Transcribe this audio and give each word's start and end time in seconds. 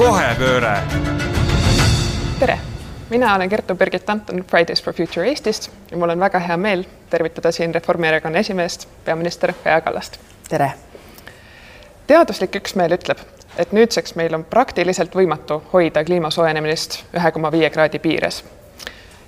kohepööre. 0.00 0.78
tere, 2.38 2.58
mina 3.10 3.34
olen 3.34 3.48
Kertu-Birgit 3.48 4.10
Anton 4.10 4.44
Fridays 4.50 4.82
for 4.82 4.94
Future 4.94 5.28
Eestist 5.28 5.70
ja 5.90 5.96
mul 5.96 6.08
on 6.08 6.20
väga 6.20 6.38
hea 6.38 6.56
meel 6.56 6.84
tervitada 7.10 7.52
siin 7.52 7.74
Reformierakonna 7.74 8.38
esimeest, 8.38 8.88
peaminister 9.04 9.52
Kaja 9.64 9.80
Kallast. 9.80 10.16
tere. 10.48 10.72
teaduslik 12.06 12.56
üksmeel 12.56 12.96
ütleb, 12.96 13.18
et 13.56 13.72
nüüdseks 13.72 14.14
meil 14.14 14.34
on 14.34 14.44
praktiliselt 14.44 15.14
võimatu 15.14 15.60
hoida 15.72 16.04
kliima 16.04 16.30
soojenemist 16.30 17.02
ühe 17.12 17.32
koma 17.32 17.52
viie 17.52 17.70
kraadi 17.70 17.98
piires. 17.98 18.44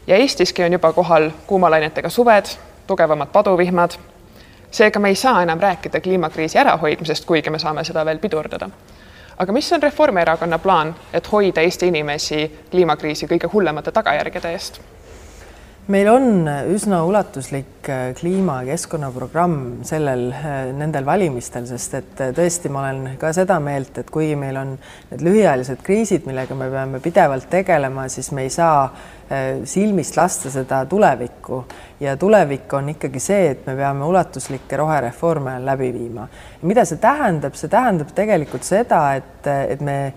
ja 0.06 0.16
Eestiski 0.16 0.64
on 0.64 0.72
juba 0.72 0.92
kohal 0.92 1.30
kuumalainetega 1.46 2.08
suved, 2.08 2.46
tugevamad 2.86 3.28
paduvihmad. 3.28 3.90
seega 4.70 5.00
me 5.00 5.08
ei 5.08 5.14
saa 5.14 5.42
enam 5.42 5.60
rääkida 5.60 6.00
kliimakriisi 6.00 6.58
ärahoidmisest, 6.58 7.24
kuigi 7.24 7.50
me 7.50 7.58
saame 7.58 7.84
seda 7.84 8.04
veel 8.04 8.18
pidurdada 8.18 8.70
aga 9.38 9.52
mis 9.52 9.72
on 9.72 9.82
Reformierakonna 9.82 10.58
plaan, 10.58 10.94
et 11.12 11.32
hoida 11.32 11.60
Eesti 11.60 11.88
inimesi 11.88 12.66
kliimakriisi 12.70 13.26
kõige 13.26 13.50
hullemate 13.52 13.92
tagajärgede 13.92 14.52
eest? 14.52 14.80
Meil 15.90 16.08
on 16.08 16.46
üsna 16.70 17.02
ulatuslik 17.04 17.88
äh, 17.88 18.14
kliima- 18.14 18.60
ja 18.62 18.72
keskkonnaprogramm 18.72 19.82
sellel, 19.84 20.28
äh, 20.32 20.70
nendel 20.78 21.06
valimistel, 21.06 21.66
sest 21.66 21.96
et 21.98 22.20
äh, 22.20 22.30
tõesti, 22.36 22.70
ma 22.70 22.84
olen 22.84 23.16
ka 23.18 23.32
seda 23.34 23.58
meelt, 23.60 23.98
et 23.98 24.10
kuigi 24.10 24.36
meil 24.38 24.60
on 24.60 24.76
need 25.10 25.24
lühiajalised 25.26 25.82
kriisid, 25.82 26.28
millega 26.28 26.54
me 26.54 26.70
peame 26.70 27.00
pidevalt 27.02 27.50
tegelema, 27.50 28.06
siis 28.08 28.30
me 28.32 28.46
ei 28.46 28.54
saa 28.54 28.86
silmist 29.64 30.16
lasta 30.18 30.50
seda 30.52 30.82
tulevikku. 30.84 31.62
Ja 32.04 32.18
tulevik 32.20 32.72
on 32.76 32.90
ikkagi 32.92 33.20
see, 33.22 33.46
et 33.54 33.62
me 33.64 33.72
peame 33.78 34.04
ulatuslikke 34.04 34.76
rohereforme 34.76 35.54
läbi 35.64 35.88
viima. 35.94 36.26
mida 36.62 36.84
see 36.84 37.00
tähendab, 37.00 37.56
see 37.56 37.70
tähendab 37.72 38.12
tegelikult 38.12 38.62
seda, 38.62 39.14
et, 39.16 39.46
et 39.46 39.80
me 39.80 40.12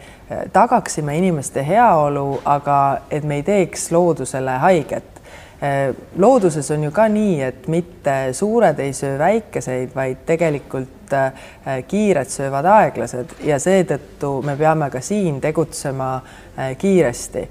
tagaksime 0.52 1.16
inimeste 1.17 1.63
heaolu, 1.63 2.41
aga 2.43 2.77
et 3.09 3.23
me 3.23 3.39
ei 3.39 3.43
teeks 3.47 3.91
loodusele 3.95 4.59
haiget. 4.59 5.14
Äh, 5.14 5.14
looduses 6.17 6.72
on 6.72 6.84
ju 6.84 6.92
ka 6.92 7.08
nii, 7.08 7.42
et 7.42 7.67
mitte 7.72 8.16
suured 8.36 8.80
ei 8.80 8.94
söö 8.94 9.17
väikeseid, 9.20 9.94
vaid 9.95 10.25
tegelikult 10.25 11.14
äh, 11.14 11.45
kiired 11.88 12.30
söövad 12.30 12.66
aeglased 12.66 13.38
ja 13.48 13.59
seetõttu 13.61 14.42
me 14.45 14.58
peame 14.59 14.89
ka 14.92 15.02
siin 15.02 15.39
tegutsema 15.42 16.09
äh, 16.17 16.76
kiiresti 16.78 17.48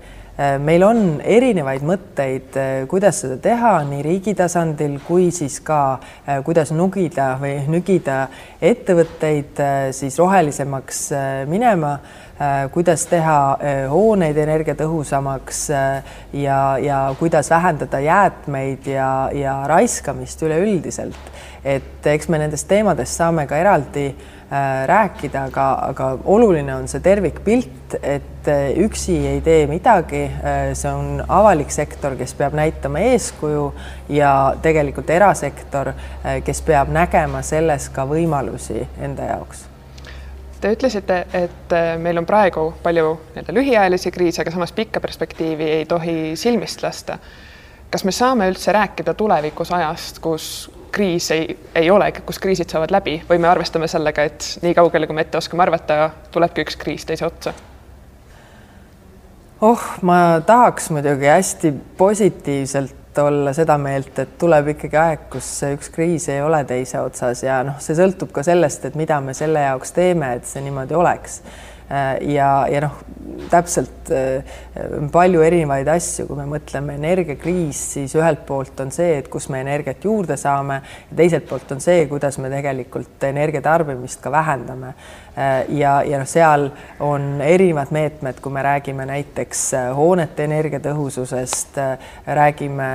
meil 0.58 0.82
on 0.82 1.20
erinevaid 1.22 1.84
mõtteid, 1.86 2.56
kuidas 2.90 3.20
seda 3.22 3.36
teha 3.38 3.76
nii 3.86 4.00
riigi 4.02 4.32
tasandil 4.34 4.96
kui 5.06 5.28
siis 5.30 5.60
ka 5.62 6.00
kuidas 6.42 6.72
nugida 6.74 7.36
või 7.38 7.60
nügida 7.70 8.24
ettevõtteid 8.58 9.62
siis 9.94 10.18
rohelisemaks 10.18 11.04
minema 11.46 11.94
Äh, 12.40 12.70
kuidas 12.70 13.04
teha 13.06 13.34
äh, 13.62 13.84
hooneid 13.86 14.34
energiatõhusamaks 14.42 15.58
äh, 15.70 16.16
ja, 16.34 16.56
ja 16.82 16.96
kuidas 17.14 17.46
vähendada 17.50 18.00
jäätmeid 18.02 18.88
ja, 18.90 19.28
ja 19.30 19.52
raiskamist 19.70 20.42
üleüldiselt. 20.42 21.30
et 21.64 22.06
eks 22.06 22.26
me 22.28 22.40
nendest 22.42 22.66
teemadest 22.68 23.14
saame 23.16 23.46
ka 23.46 23.56
eraldi 23.56 24.08
rääkida, 24.86 25.46
aga, 25.48 25.66
aga 25.88 26.08
oluline 26.30 26.74
on 26.74 26.88
see 26.88 27.00
tervikpilt, 27.02 27.96
et 28.02 28.50
üksi 28.78 29.16
ei 29.26 29.40
tee 29.44 29.66
midagi, 29.70 30.22
see 30.76 30.92
on 30.92 31.24
avalik 31.28 31.72
sektor, 31.74 32.14
kes 32.20 32.36
peab 32.38 32.54
näitama 32.54 33.02
eeskuju 33.10 33.66
ja 34.14 34.32
tegelikult 34.62 35.10
erasektor, 35.10 35.94
kes 36.44 36.64
peab 36.66 36.92
nägema 36.94 37.42
selles 37.42 37.88
ka 37.94 38.06
võimalusi 38.10 38.84
enda 39.02 39.32
jaoks 39.32 39.70
Te 40.64 40.70
ütlesite, 40.72 41.16
et 41.36 41.72
äh, 41.76 41.90
meil 42.00 42.16
on 42.16 42.24
praegu 42.24 42.70
palju 42.80 43.10
nii-öelda 43.34 43.52
lühiajalisi 43.52 44.08
kriise, 44.14 44.40
aga 44.40 44.52
samas 44.54 44.70
pikka 44.72 45.02
perspektiivi 45.04 45.66
ei 45.74 45.82
tohi 45.84 46.14
silmist 46.40 46.80
lasta. 46.80 47.18
kas 47.92 48.04
me 48.08 48.12
saame 48.16 48.46
üldse 48.48 48.72
rääkida 48.72 49.12
tulevikus 49.14 49.72
ajast, 49.76 50.22
kus 50.24 50.46
kriis 50.94 51.30
ei, 51.34 51.58
ei 51.74 51.90
ole, 51.90 52.10
kus 52.26 52.38
kriisid 52.42 52.70
saavad 52.70 52.94
läbi 52.94 53.18
või 53.28 53.42
me 53.42 53.50
arvestame 53.50 53.88
sellega, 53.90 54.26
et 54.30 54.50
nii 54.62 54.74
kaugele, 54.78 55.08
kui 55.10 55.16
me 55.16 55.26
ette 55.26 55.40
oskame 55.40 55.66
arvata, 55.66 56.10
tulebki 56.34 56.64
üks 56.66 56.78
kriis 56.80 57.06
teise 57.08 57.26
otsa? 57.26 57.54
oh, 59.64 59.80
ma 60.02 60.40
tahaks 60.46 60.90
muidugi 60.92 61.30
hästi 61.30 61.72
positiivselt 61.96 63.18
olla 63.18 63.52
seda 63.54 63.76
meelt, 63.78 64.18
et 64.18 64.34
tuleb 64.38 64.72
ikkagi 64.74 64.98
aeg, 64.98 65.28
kus 65.32 65.48
üks 65.68 65.90
kriis 65.94 66.28
ei 66.32 66.42
ole 66.42 66.64
teise 66.68 67.00
otsas 67.00 67.44
ja 67.46 67.60
noh, 67.66 67.78
see 67.82 67.96
sõltub 67.98 68.32
ka 68.34 68.42
sellest, 68.46 68.88
et 68.88 68.98
mida 68.98 69.20
me 69.22 69.34
selle 69.36 69.62
jaoks 69.62 69.94
teeme, 69.94 70.34
et 70.38 70.48
see 70.50 70.64
niimoodi 70.64 70.98
oleks. 70.98 71.40
Äh, 71.90 72.32
ja, 72.32 72.64
ja 72.72 72.80
noh, 72.80 72.94
täpselt 73.52 74.08
äh, 74.08 74.54
palju 75.12 75.42
erinevaid 75.44 75.88
asju, 75.92 76.24
kui 76.30 76.38
me 76.38 76.46
mõtleme 76.48 76.96
energiakriis, 76.96 77.82
siis 77.98 78.14
ühelt 78.16 78.46
poolt 78.48 78.80
on 78.80 78.92
see, 78.94 79.18
et 79.18 79.28
kus 79.32 79.50
me 79.52 79.60
energiat 79.60 80.04
juurde 80.04 80.38
saame 80.40 80.80
teiselt 81.14 81.44
poolt 81.50 81.76
on 81.76 81.84
see, 81.84 82.06
kuidas 82.08 82.40
me 82.40 82.48
tegelikult 82.52 83.28
energia 83.28 83.60
tarbimist 83.64 84.22
ka 84.24 84.32
vähendame. 84.32 84.94
Äh, 85.36 85.64
ja, 85.76 85.96
ja 86.06 86.20
noh, 86.20 86.28
seal 86.30 86.68
on 87.02 87.40
erinevad 87.42 87.90
meetmed, 87.92 88.38
kui 88.40 88.54
me 88.54 88.62
räägime 88.62 89.02
näiteks 89.08 89.62
äh, 89.74 89.88
hoonete 89.96 90.44
energiatõhususest, 90.46 91.78
äh, 91.82 92.12
räägime 92.38 92.90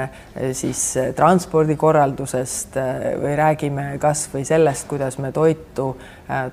siis 0.55 0.81
transpordikorraldusest 1.17 2.77
või 3.19 3.33
räägime 3.35 3.89
kasvõi 3.99 4.45
sellest, 4.47 4.87
kuidas 4.87 5.19
me 5.19 5.33
toitu 5.35 5.91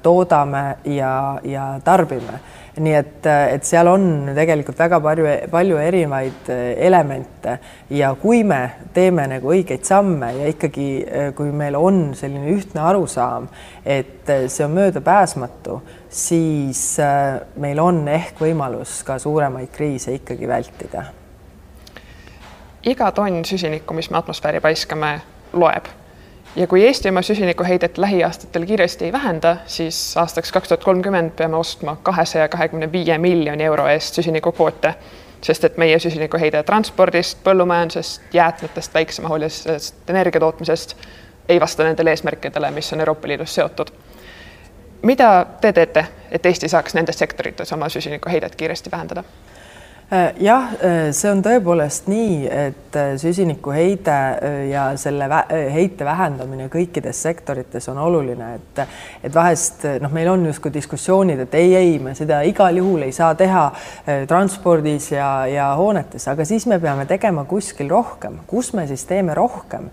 toodame 0.02 0.76
ja, 0.84 1.38
ja 1.44 1.64
tarbime. 1.84 2.40
Nii 2.76 2.92
et, 2.92 3.24
et 3.24 3.64
seal 3.64 3.88
on 3.88 4.02
tegelikult 4.36 4.76
väga 4.76 4.98
palju, 5.00 5.28
palju 5.52 5.78
erinevaid 5.80 6.50
äh, 6.52 6.64
elemente. 6.84 7.56
Ja 7.96 8.10
kui 8.20 8.42
me 8.44 8.60
teeme 8.92 9.24
nagu 9.30 9.52
õigeid 9.54 9.86
samme 9.88 10.28
ja 10.36 10.50
ikkagi, 10.52 10.88
äh, 11.04 11.30
kui 11.36 11.54
meil 11.56 11.78
on 11.80 12.10
selline 12.18 12.52
ühtne 12.52 12.84
arusaam, 12.84 13.48
et 13.80 14.28
äh, 14.28 14.44
see 14.52 14.66
on 14.68 14.76
möödapääsmatu, 14.76 15.80
siis 16.12 16.84
meil 17.60 17.80
on 17.80 18.04
ehk 18.12 18.44
võimalus 18.44 19.00
ka 19.08 19.16
suuremaid 19.20 19.72
kriise 19.72 20.16
ikkagi 20.20 20.48
vältida. 20.48 21.08
iga 22.86 23.08
tonn 23.10 23.44
süsinikku, 23.44 23.94
mis 23.94 24.10
me 24.10 24.20
atmosfääri 24.20 24.60
paiskame, 24.60 25.20
loeb 25.52 25.88
ja 26.56 26.66
kui 26.66 26.86
Eesti 26.86 27.08
oma 27.08 27.22
süsinikuheidet 27.22 27.98
lähiaastatel 27.98 28.66
kiiresti 28.66 29.04
ei 29.04 29.12
vähenda, 29.12 29.56
siis 29.66 30.16
aastaks 30.16 30.52
kaks 30.52 30.68
tuhat 30.68 30.84
kolmkümmend 30.84 31.30
peame 31.30 31.56
ostma 31.56 31.96
kahesaja 32.02 32.48
kahekümne 32.48 32.92
viie 32.92 33.18
miljoni 33.18 33.64
euro 33.64 33.86
eest 33.88 34.14
süsinikukvoote, 34.14 34.94
sest 35.40 35.64
et 35.64 35.76
meie 35.76 35.98
süsinikuheide 35.98 36.62
transpordist, 36.62 37.38
põllumajandusest, 37.44 38.22
jäätmetest, 38.32 38.94
väiksemahulisest 38.94 40.10
energiatootmisest 40.10 40.96
ei 41.48 41.60
vasta 41.60 41.84
nendele 41.84 42.10
eesmärkidele, 42.10 42.70
mis 42.70 42.92
on 42.92 43.00
Euroopa 43.00 43.28
Liidus 43.28 43.54
seotud. 43.54 43.90
mida 45.02 45.46
te 45.60 45.72
teete, 45.72 46.06
et 46.30 46.46
Eesti 46.46 46.68
saaks 46.68 46.94
nendes 46.94 47.18
sektorites 47.18 47.72
oma 47.72 47.88
süsinikuheidet 47.88 48.56
kiiresti 48.56 48.90
vähendada? 48.90 49.24
Äh, 50.12 50.34
jah, 50.38 50.68
äh, 50.84 51.08
see 51.10 51.26
on 51.34 51.40
tõepoolest 51.42 52.04
nii, 52.06 52.34
et 52.46 52.94
äh, 52.94 53.16
süsinikuheide 53.18 54.18
ja 54.70 54.84
selle 54.94 55.26
heite 55.74 56.06
vähendamine 56.06 56.68
kõikides 56.70 57.24
sektorites 57.26 57.88
on 57.90 57.98
oluline, 57.98 58.52
et 58.54 58.84
et 59.26 59.34
vahest 59.34 59.82
noh, 59.98 60.12
meil 60.14 60.30
on 60.30 60.44
justkui 60.46 60.70
diskussioonid, 60.70 61.40
et 61.42 61.56
ei, 61.58 61.72
ei, 61.74 61.96
me 61.98 62.12
seda 62.14 62.38
igal 62.46 62.78
juhul 62.78 63.02
ei 63.02 63.14
saa 63.16 63.32
teha 63.34 63.64
transpordis 64.30 65.08
ja, 65.10 65.30
ja 65.50 65.72
hoonetes, 65.74 66.28
aga 66.30 66.46
siis 66.46 66.68
me 66.70 66.78
peame 66.78 67.08
tegema 67.10 67.42
kuskil 67.48 67.90
rohkem, 67.90 68.38
kus 68.46 68.70
me 68.78 68.86
siis 68.86 69.02
teeme 69.10 69.34
rohkem? 69.34 69.90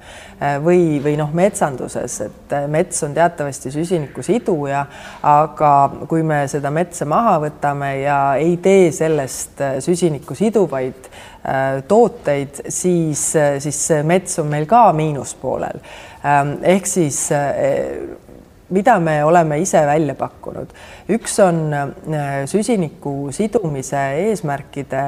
Või, 0.59 0.99
või 0.99 1.13
noh, 1.15 1.29
metsanduses, 1.31 2.17
et 2.25 2.53
mets 2.67 2.97
on 3.05 3.13
teatavasti 3.15 3.71
süsiniku 3.71 4.25
siduja, 4.25 4.81
aga 5.23 5.69
kui 6.11 6.19
me 6.27 6.41
seda 6.51 6.67
metsa 6.73 7.07
maha 7.07 7.37
võtame 7.45 7.93
ja 8.01 8.17
ei 8.35 8.57
tee 8.61 8.91
sellest 8.91 9.63
süsinikku 9.79 10.02
süsinikku 10.03 10.35
siduvaid 10.35 11.07
äh, 11.07 11.83
tooteid, 11.87 12.65
siis, 12.69 13.35
äh, 13.35 13.59
siis 13.59 13.89
mets 14.03 14.39
on 14.39 14.51
meil 14.51 14.67
ka 14.67 14.91
miinuspoolel. 14.93 15.79
Ähm, 16.25 16.57
ehk 16.63 16.87
siis 16.87 17.31
äh, 17.31 18.17
mida 18.73 18.97
me 18.99 19.23
oleme 19.23 19.59
ise 19.61 19.85
välja 19.85 20.15
pakkunud. 20.15 20.67
üks 21.09 21.35
on 21.39 21.69
süsiniku 22.49 23.29
sidumise 23.31 23.99
eesmärkide 24.17 25.03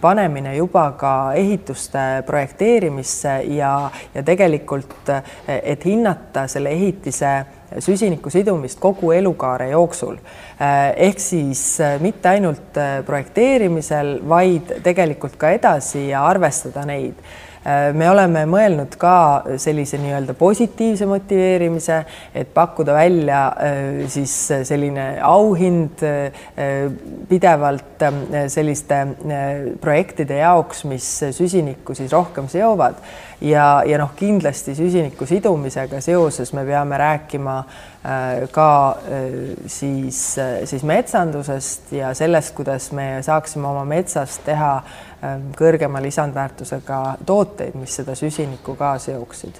panemine 0.00 0.54
juba 0.56 0.92
ka 0.96 1.32
ehituste 1.36 2.22
projekteerimisse 2.26 3.34
ja, 3.58 3.90
ja 4.14 4.22
tegelikult, 4.22 5.10
et 5.48 5.84
hinnata 5.84 6.46
selle 6.48 6.70
ehitise 6.70 7.34
süsiniku 7.78 8.30
sidumist 8.30 8.80
kogu 8.80 9.12
elukaare 9.14 9.70
jooksul. 9.70 10.16
Äh, 10.60 10.90
ehk 11.08 11.20
siis 11.22 11.62
äh, 11.80 12.00
mitte 12.02 12.34
ainult 12.34 12.76
äh, 12.76 13.00
projekteerimisel, 13.06 14.18
vaid 14.28 14.74
tegelikult 14.84 15.38
ka 15.40 15.54
edasi 15.56 16.08
ja 16.10 16.26
arvestada 16.28 16.86
neid 16.88 17.22
me 17.60 18.06
oleme 18.08 18.46
mõelnud 18.48 18.94
ka 18.96 19.14
sellise 19.60 19.98
nii-öelda 20.00 20.32
positiivse 20.32 21.04
motiveerimise, 21.04 21.98
et 22.32 22.54
pakkuda 22.56 22.94
välja 22.96 23.40
siis 24.08 24.32
selline 24.64 25.04
auhind 25.20 26.00
pidevalt 27.28 28.06
selliste 28.48 29.02
projektide 29.84 30.40
jaoks, 30.40 30.86
mis 30.88 31.10
süsinikku 31.36 31.92
siis 32.00 32.16
rohkem 32.16 32.48
seovad 32.48 32.96
ja, 33.40 33.82
ja 33.86 33.98
noh, 33.98 34.12
kindlasti 34.16 34.74
süsiniku 34.74 35.26
sidumisega 35.26 36.00
seoses 36.00 36.52
me 36.52 36.64
peame 36.64 36.98
rääkima 36.98 37.56
äh, 37.58 38.48
ka 38.52 38.90
äh, 38.90 39.56
siis, 39.66 40.38
äh, 40.38 40.60
siis 40.64 40.82
metsandusest 40.82 41.92
ja 41.92 42.14
sellest, 42.14 42.54
kuidas 42.54 42.92
me 42.92 43.18
saaksime 43.22 43.68
oma 43.68 43.84
metsast 43.84 44.44
teha 44.44 44.80
kõrgema 45.56 46.00
lisandväärtusega 46.00 46.98
tooteid, 47.28 47.74
mis 47.76 47.92
seda 47.98 48.14
süsinikku 48.16 48.72
ka 48.78 48.94
seoksid. 48.98 49.58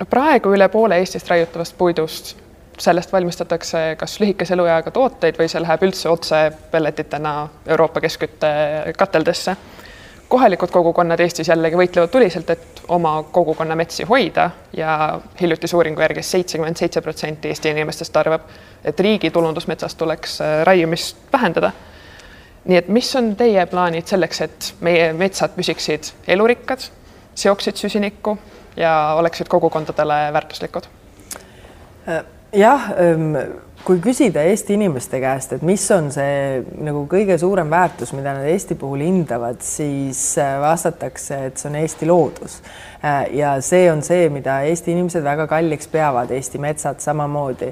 no 0.00 0.06
praegu 0.10 0.50
üle 0.54 0.66
poole 0.68 0.98
Eestist 0.98 1.30
raiutavast 1.30 1.78
puidust 1.78 2.34
sellest 2.78 3.12
valmistatakse 3.12 3.96
kas 3.98 4.20
lühikese 4.20 4.54
elueaga 4.54 4.90
tooteid 4.90 5.38
või 5.38 5.48
see 5.50 5.62
läheb 5.62 5.82
üldse 5.86 6.10
otse 6.10 6.40
pelletitena 6.70 7.48
Euroopa 7.66 8.00
keskkütte 8.00 8.50
kateldesse 8.98 9.56
kohalikud 10.28 10.70
kogukonnad 10.70 11.20
Eestis 11.20 11.48
jällegi 11.48 11.76
võitlevad 11.76 12.10
tuliselt, 12.12 12.50
et 12.50 12.82
oma 12.88 13.22
kogukonna 13.32 13.76
metsi 13.76 14.04
hoida 14.08 14.50
ja 14.76 15.20
hiljutise 15.40 15.76
uuringu 15.76 16.00
järgi 16.00 16.22
seitsekümmend 16.22 16.76
seitse 16.76 17.00
protsenti 17.00 17.48
Eesti 17.48 17.72
inimestest 17.72 18.16
arvab, 18.16 18.48
et 18.84 19.00
riigi 19.00 19.30
tulundusmetsast 19.30 19.98
tuleks 19.98 20.40
äh, 20.40 20.62
raiumist 20.68 21.16
vähendada. 21.32 21.72
nii 22.64 22.76
et 22.76 22.88
mis 22.88 23.08
on 23.16 23.36
teie 23.36 23.66
plaanid 23.66 24.06
selleks, 24.06 24.40
et 24.40 24.74
meie 24.80 25.12
metsad 25.12 25.54
püsiksid 25.56 26.12
elurikkad, 26.28 26.82
seoksid 27.34 27.76
süsinikku 27.80 28.38
ja 28.76 29.14
oleksid 29.16 29.48
kogukondadele 29.48 30.32
väärtuslikud? 30.32 30.90
Äh, 32.08 32.24
jah 32.52 32.90
ähm 33.00 33.36
kui 33.84 34.00
küsida 34.04 34.42
Eesti 34.48 34.74
inimeste 34.76 35.20
käest, 35.22 35.54
et 35.56 35.62
mis 35.66 35.84
on 35.94 36.10
see 36.12 36.62
nagu 36.84 37.04
kõige 37.10 37.38
suurem 37.40 37.70
väärtus, 37.72 38.12
mida 38.16 38.34
nad 38.36 38.48
Eesti 38.50 38.76
puhul 38.78 39.04
hindavad, 39.06 39.62
siis 39.64 40.22
äh, 40.42 40.56
vastatakse, 40.62 41.40
et 41.48 41.60
see 41.60 41.70
on 41.70 41.78
Eesti 41.80 42.08
loodus. 42.10 42.58
Äh, 43.04 43.36
ja 43.36 43.60
see 43.62 43.92
on 43.92 44.02
see, 44.02 44.26
mida 44.28 44.56
Eesti 44.66 44.90
inimesed 44.90 45.22
väga 45.22 45.46
kalliks 45.46 45.86
peavad, 45.90 46.32
Eesti 46.34 46.58
metsad 46.58 46.98
samamoodi. 46.98 47.68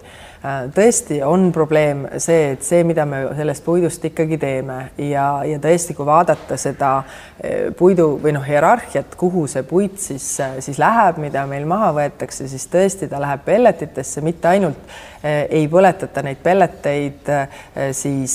Äh, 0.47 0.69
tõesti 0.71 1.19
on 1.27 1.49
probleem 1.51 2.05
see, 2.23 2.53
et 2.53 2.63
see, 2.63 2.85
mida 2.87 3.03
me 3.11 3.25
sellest 3.35 3.65
puidust 3.67 4.05
ikkagi 4.07 4.39
teeme 4.39 4.77
ja, 5.03 5.27
ja 5.43 5.59
tõesti, 5.59 5.97
kui 5.99 6.07
vaadata 6.07 6.55
seda 6.61 6.93
äh, 7.01 7.73
puidu 7.75 8.13
või 8.23 8.37
noh, 8.37 8.47
hierarhiat, 8.47 9.19
kuhu 9.19 9.49
see 9.51 9.67
puit 9.67 9.99
siis, 9.99 10.29
siis 10.63 10.79
läheb, 10.79 11.19
mida 11.27 11.43
meil 11.51 11.67
maha 11.67 11.91
võetakse, 11.99 12.47
siis 12.47 12.71
tõesti 12.71 13.11
ta 13.11 13.19
läheb 13.19 13.43
pelletitesse, 13.49 14.23
mitte 14.23 14.55
ainult 14.55 14.97
ei 15.27 15.65
põletata 15.67 16.23
neid 16.23 16.39
pelleteid 16.39 17.27
siis, 17.97 18.35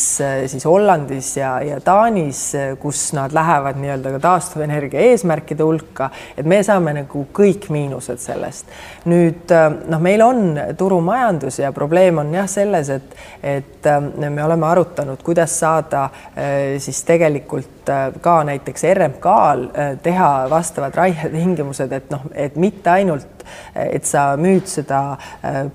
siis 0.52 0.66
Hollandis 0.68 1.30
ja, 1.38 1.54
ja 1.64 1.78
Taanis, 1.80 2.42
kus 2.82 3.06
nad 3.16 3.32
lähevad 3.32 3.80
nii-öelda 3.80 4.12
ka 4.18 4.20
taastuvenergia 4.26 5.06
eesmärkide 5.14 5.64
hulka, 5.64 6.10
et 6.36 6.50
me 6.50 6.60
saame 6.68 6.81
nagu 6.81 7.25
kõik 7.33 7.69
miinused 7.69 8.19
sellest. 8.19 8.66
nüüd 9.06 9.51
noh, 9.88 10.01
meil 10.01 10.22
on 10.25 10.60
turumajandus 10.78 11.60
ja 11.60 11.72
probleem 11.72 12.18
on 12.18 12.33
jah 12.33 12.50
selles, 12.50 12.89
et, 12.89 13.16
et 13.44 13.88
ähm, 13.89 14.12
me 14.30 14.44
oleme 14.44 14.68
arutanud, 14.68 15.22
kuidas 15.24 15.60
saada 15.60 16.04
äh, 16.04 16.80
siis 16.80 17.04
tegelikult 17.07 17.89
äh, 17.89 18.07
ka 18.22 18.42
näiteks 18.48 18.86
RMK-l 18.94 19.66
äh, 19.66 19.92
teha 20.04 20.31
vastavad 20.50 20.95
raietingimused, 20.95 21.92
et 21.92 22.10
noh, 22.13 22.25
et 22.33 22.56
mitte 22.56 22.92
ainult 22.94 23.27
et 23.75 24.06
sa 24.06 24.36
müüd 24.38 24.68
seda 24.69 25.18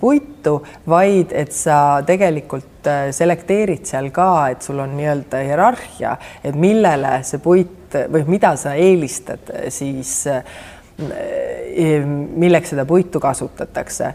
puitu, 0.00 0.60
vaid 0.88 1.32
et 1.34 1.50
sa 1.52 1.98
tegelikult 2.06 2.86
selekteerid 3.12 3.82
seal 3.90 4.12
ka, 4.14 4.28
et 4.54 4.62
sul 4.62 4.78
on 4.80 4.94
nii-öelda 4.96 5.42
hierarhia, 5.42 6.14
et 6.46 6.54
millele 6.56 7.18
see 7.26 7.42
puit 7.42 7.98
või 8.14 8.22
mida 8.30 8.54
sa 8.60 8.76
eelistad 8.78 9.50
siis 9.74 10.22
milleks 12.36 12.70
seda 12.72 12.84
puitu 12.88 13.20
kasutatakse 13.20 14.14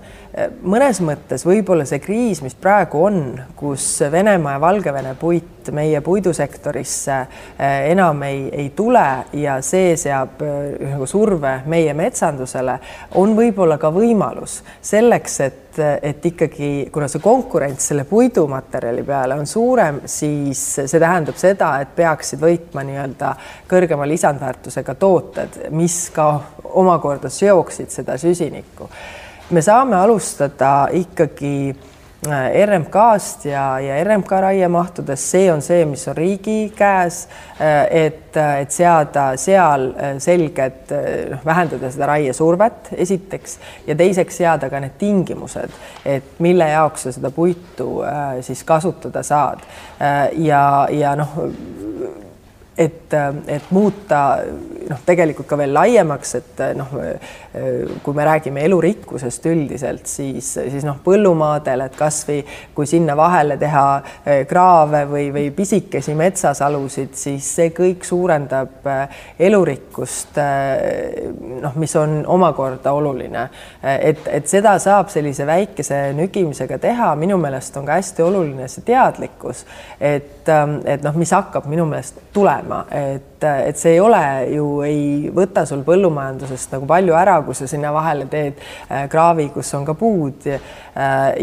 mõnes 0.63 1.01
mõttes 1.03 1.43
võib-olla 1.43 1.83
see 1.87 1.99
kriis, 1.99 2.39
mis 2.43 2.55
praegu 2.55 3.01
on, 3.03 3.17
kus 3.59 3.83
Venemaa 4.11 4.55
ja 4.55 4.61
Valgevene 4.63 5.15
puit 5.19 5.69
meie 5.75 5.99
puidusektorisse 6.01 7.17
eh, 7.21 7.91
enam 7.91 8.23
ei, 8.23 8.45
ei 8.63 8.69
tule 8.75 9.03
ja 9.37 9.57
see 9.65 9.93
seab 9.99 10.39
eh, 10.45 10.93
nagu 10.93 11.05
surve 11.09 11.57
meie 11.69 11.93
metsandusele, 11.97 12.77
on 13.19 13.35
võib-olla 13.37 13.77
ka 13.81 13.91
võimalus. 13.93 14.61
Selleks, 14.81 15.39
et, 15.43 15.79
et 16.01 16.25
ikkagi, 16.31 16.71
kuna 16.95 17.09
see 17.11 17.21
konkurents 17.23 17.91
selle 17.91 18.07
puidumaterjali 18.07 19.03
peale 19.07 19.35
on 19.37 19.47
suurem, 19.47 19.99
siis 20.09 20.63
see 20.79 20.99
tähendab 20.99 21.39
seda, 21.39 21.73
et 21.83 21.91
peaksid 21.97 22.39
võitma 22.41 22.85
nii-öelda 22.87 23.35
kõrgema 23.69 24.07
lisandväärtusega 24.07 24.95
tooted, 24.95 25.65
mis 25.75 26.05
ka 26.15 26.31
omakorda 26.71 27.29
seoksid 27.29 27.91
seda 27.91 28.15
süsinikku 28.21 28.87
me 29.51 29.61
saame 29.61 29.95
alustada 29.95 30.87
ikkagi 30.95 31.75
äh, 32.27 32.65
RMK-st 32.65 33.45
ja, 33.45 33.79
ja 33.79 33.97
RMK 34.03 34.31
raiemahtudest, 34.45 35.27
see 35.33 35.51
on 35.51 35.61
see, 35.65 35.83
mis 35.89 36.05
on 36.07 36.15
riigi 36.15 36.71
käes, 36.75 37.25
äh, 37.59 37.83
et, 38.05 38.37
et 38.37 38.71
seada 38.71 39.31
seal 39.41 39.89
äh, 39.91 40.15
selged, 40.23 40.93
noh, 41.33 41.43
vähendada 41.45 41.91
seda 41.91 42.09
raiesurvet 42.13 42.93
esiteks 42.95 43.57
ja 43.87 43.97
teiseks 43.99 44.39
seada 44.43 44.71
ka 44.71 44.79
need 44.83 44.95
tingimused, 45.01 45.75
et 46.05 46.39
mille 46.39 46.71
jaoks 46.71 47.07
sa 47.07 47.15
seda 47.17 47.31
puitu 47.35 47.89
siis 48.45 48.63
kasutada 48.63 49.23
saad. 49.23 49.67
ja, 50.39 50.63
ja 50.91 51.15
noh, 51.19 51.35
et, 52.77 53.13
et 53.47 53.71
muuta 53.75 54.21
noh, 54.89 54.99
tegelikult 55.05 55.47
ka 55.49 55.57
veel 55.59 55.73
laiemaks, 55.75 56.35
et 56.39 56.61
noh, 56.77 56.93
kui 58.03 58.15
me 58.15 58.25
räägime 58.25 58.63
elurikkusest 58.65 59.45
üldiselt, 59.51 60.07
siis, 60.07 60.53
siis 60.55 60.85
noh, 60.87 60.97
põllumaadel, 61.03 61.85
et 61.85 61.97
kasvõi 61.99 62.39
kui 62.75 62.87
sinna 62.89 63.15
vahele 63.19 63.57
teha 63.59 63.85
eh, 63.99 64.43
kraave 64.47 65.03
või, 65.09 65.27
või 65.35 65.49
pisikesi 65.55 66.15
metsasalusid, 66.17 67.13
siis 67.19 67.49
see 67.59 67.73
kõik 67.75 68.05
suurendab 68.07 68.87
elurikkust. 69.39 70.39
Noh, 71.61 71.75
mis 71.79 71.93
on 71.99 72.21
omakorda 72.27 72.93
oluline, 72.95 73.43
et, 73.83 74.23
et 74.31 74.47
seda 74.49 74.73
saab 74.81 75.11
sellise 75.11 75.45
väikese 75.47 75.99
nügimisega 76.17 76.79
teha, 76.81 77.11
minu 77.19 77.37
meelest 77.41 77.77
on 77.77 77.87
ka 77.87 77.99
hästi 77.99 78.23
oluline 78.25 78.67
see 78.71 78.85
teadlikkus, 78.87 79.65
et, 79.99 80.47
et 80.47 81.03
noh, 81.03 81.17
mis 81.19 81.31
hakkab 81.35 81.67
minu 81.71 81.85
meelest 81.89 82.21
tulema, 82.33 82.60
et 82.91 83.31
et, 83.41 83.69
et 83.69 83.77
see 83.77 83.95
ei 83.95 83.99
ole 84.01 84.21
ju, 84.53 84.65
ei 84.85 85.31
võta 85.33 85.63
sul 85.67 85.83
põllumajandusest 85.85 86.75
nagu 86.75 86.87
palju 86.89 87.15
ära, 87.17 87.39
kui 87.45 87.57
sa 87.57 87.67
sinna 87.69 87.91
vahele 87.93 88.27
teed 88.31 88.59
äh, 88.61 89.07
kraavi, 89.11 89.49
kus 89.53 89.71
on 89.77 89.85
ka 89.87 89.95
puud 89.97 90.47
äh, 90.51 90.61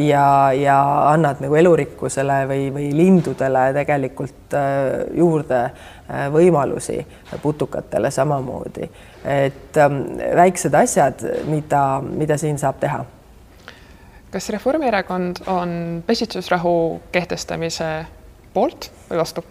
ja, 0.06 0.24
ja 0.56 0.78
annad 1.12 1.42
nagu 1.44 1.58
elurikkusele 1.58 2.40
või, 2.50 2.68
või 2.74 2.90
lindudele 2.96 3.68
tegelikult 3.76 4.56
äh, 4.56 5.06
juurde 5.18 5.68
võimalusi, 6.32 7.02
putukatele 7.42 8.08
samamoodi. 8.10 8.86
et 9.28 9.76
ähm, 9.76 9.98
väiksed 10.38 10.72
asjad, 10.72 11.20
mida, 11.44 12.00
mida 12.00 12.38
siin 12.40 12.56
saab 12.58 12.78
teha 12.80 13.02
kas 14.32 14.48
Reformierakond 14.52 15.42
on 15.52 15.70
pesitsusrahu 16.06 16.72
kehtestamise 17.12 17.90
poolt 18.56 18.88
või 19.10 19.20
vastu? 19.20 19.44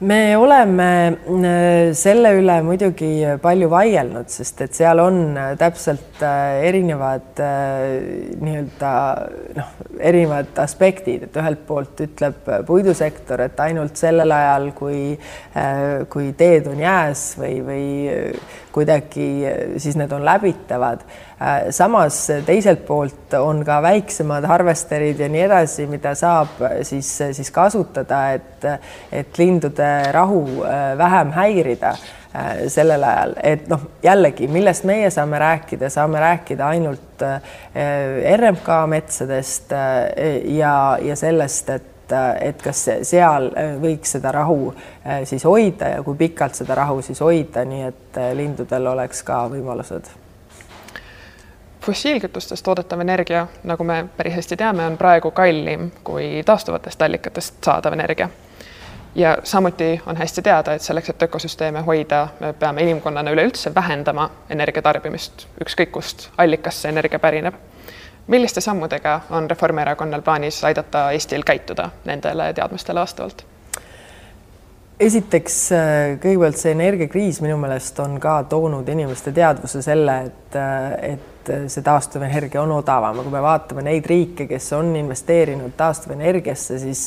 Me 0.00 0.36
oleme 0.36 1.16
äh, 1.16 1.94
selle 1.96 2.34
üle 2.36 2.56
muidugi 2.64 3.08
palju 3.40 3.68
vaielnud, 3.72 4.28
sest 4.28 4.60
et 4.66 4.76
seal 4.76 5.00
on 5.00 5.20
äh, 5.40 5.54
täpselt 5.56 6.20
äh, 6.20 6.66
erinevad 6.68 7.40
nii-öelda 7.40 8.92
noh, 9.56 9.70
erinevad 9.96 10.58
aspektid, 10.60 11.24
et 11.28 11.38
ühelt 11.40 11.64
poolt 11.68 12.04
ütleb 12.04 12.44
puidusektor, 12.68 13.40
et 13.46 13.60
ainult 13.64 13.96
sellel 13.96 14.32
ajal, 14.36 14.70
kui, 14.76 15.16
kui 16.12 16.30
teed 16.36 16.68
on 16.68 16.80
jääs 16.80 17.24
või, 17.40 17.54
või 17.64 17.86
kuidagi 18.74 19.28
siis 19.80 19.96
need 19.96 20.12
on 20.12 20.24
läbitavad. 20.26 21.06
Samas 21.70 22.18
teiselt 22.46 22.86
poolt 22.86 23.34
on 23.38 23.64
ka 23.64 23.80
väiksemad 23.84 24.44
harvesterid 24.48 25.20
ja 25.20 25.28
nii 25.28 25.42
edasi, 25.44 25.86
mida 25.86 26.14
saab 26.16 26.62
siis, 26.82 27.10
siis 27.36 27.50
kasutada, 27.52 28.20
et, 28.32 28.64
et 29.12 29.38
lindude 29.38 29.90
rahu 30.16 30.44
vähem 30.98 31.34
häirida 31.36 31.92
sellel 32.68 33.04
ajal, 33.04 33.34
et 33.42 33.68
noh, 33.68 33.84
jällegi, 34.04 34.48
millest 34.52 34.84
meie 34.88 35.10
saame 35.12 35.38
rääkida, 35.40 35.90
saame 35.92 36.20
rääkida 36.20 36.68
ainult 36.68 37.24
RMK 38.36 38.72
metsadest 38.92 39.72
ja, 40.56 40.74
ja 41.02 41.16
sellest, 41.16 41.70
et 41.70 41.92
et 42.06 42.60
kas 42.62 42.84
seal 43.02 43.48
võiks 43.82 44.12
seda 44.14 44.30
rahu 44.30 44.68
siis 45.26 45.42
hoida 45.42 45.88
ja 45.96 46.04
kui 46.06 46.14
pikalt 46.20 46.54
seda 46.54 46.76
rahu 46.78 47.00
siis 47.02 47.18
hoida, 47.18 47.64
nii 47.66 47.82
et 47.88 48.20
lindudel 48.38 48.86
oleks 48.92 49.24
ka 49.26 49.40
võimalused 49.50 50.12
fossiilkütustest 51.86 52.64
toodetav 52.64 53.00
energia, 53.00 53.46
nagu 53.64 53.84
me 53.84 54.04
päris 54.16 54.34
hästi 54.34 54.56
teame, 54.56 54.86
on 54.86 54.98
praegu 54.98 55.30
kallim 55.30 55.90
kui 56.04 56.42
taastuvatest 56.46 57.02
allikatest 57.02 57.54
saadav 57.64 57.92
energia. 57.92 58.28
ja 59.14 59.38
samuti 59.44 60.02
on 60.06 60.16
hästi 60.16 60.42
teada, 60.42 60.72
et 60.74 60.82
selleks, 60.82 61.08
et 61.08 61.22
ökosüsteeme 61.22 61.80
hoida, 61.80 62.28
me 62.40 62.52
peame 62.52 62.82
inimkonnana 62.82 63.30
üleüldse 63.30 63.74
vähendama 63.74 64.30
energia 64.50 64.82
tarbimist, 64.82 65.46
ükskõik 65.64 65.90
kust 65.92 66.28
allikast 66.38 66.82
see 66.82 66.92
energia 66.92 67.18
pärineb. 67.18 67.54
milliste 68.26 68.60
sammudega 68.60 69.20
on 69.30 69.50
Reformierakonnal 69.50 70.22
plaanis 70.22 70.64
aidata 70.64 71.10
Eestil 71.10 71.42
käituda 71.42 71.90
nendele 72.04 72.52
teadmistele 72.52 73.00
vastavalt? 73.00 73.46
esiteks 75.00 75.56
kõigepealt 76.20 76.56
see 76.56 76.72
energiakriis 76.72 77.40
minu 77.40 77.56
meelest 77.56 77.98
on 78.00 78.20
ka 78.20 78.42
toonud 78.48 78.88
inimeste 78.88 79.32
teadvuse 79.32 79.82
selle, 79.82 80.20
et, 80.26 80.60
et 81.02 81.35
et 81.50 81.72
see 81.72 81.84
taastuvenergia 81.84 82.62
on 82.62 82.76
odavam, 82.78 83.22
kui 83.22 83.32
me 83.32 83.42
vaatame 83.44 83.84
neid 83.86 84.06
riike, 84.08 84.48
kes 84.50 84.70
on 84.76 84.94
investeerinud 84.98 85.74
taastuvenergiasse, 85.78 86.78
siis 86.82 87.02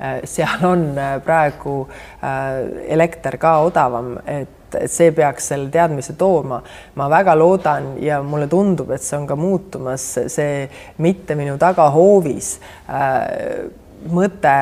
äh, 0.00 0.20
seal 0.28 0.66
on 0.68 0.86
äh, 0.98 1.16
praegu 1.24 1.82
äh, 1.84 2.60
elekter 2.96 3.38
ka 3.42 3.56
odavam, 3.66 4.14
et, 4.26 4.76
et 4.78 4.90
see 4.90 5.12
peaks 5.14 5.52
selle 5.52 5.70
teadmise 5.74 6.16
tooma. 6.18 6.62
ma 6.94 7.08
väga 7.10 7.36
loodan 7.38 7.94
ja 8.02 8.22
mulle 8.22 8.48
tundub, 8.50 8.90
et 8.94 9.02
see 9.02 9.18
on 9.18 9.26
ka 9.30 9.36
muutumas, 9.38 10.08
see 10.26 10.66
mitte 10.98 11.36
minu 11.38 11.54
tagahoovis 11.58 12.56
mõte, 14.10 14.56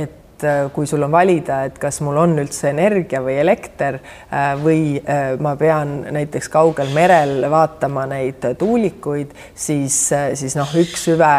et 0.00 0.19
et 0.40 0.44
äh, 0.44 0.70
kui 0.72 0.86
sul 0.86 1.02
on 1.04 1.12
valida, 1.12 1.64
et 1.68 1.78
kas 1.80 2.00
mul 2.04 2.18
on 2.20 2.38
üldse 2.40 2.70
energia 2.70 3.20
või 3.24 3.36
elekter 3.40 3.98
äh, 4.00 4.52
või 4.60 4.96
äh, 5.00 5.36
ma 5.40 5.54
pean 5.60 6.00
näiteks 6.12 6.48
kaugel 6.52 6.92
merel 6.94 7.44
vaatama 7.50 8.06
neid 8.10 8.44
tuulikuid, 8.58 9.34
siis, 9.54 9.98
siis 10.34 10.56
noh, 10.58 10.70
üks 10.80 11.08
hüve 11.10 11.32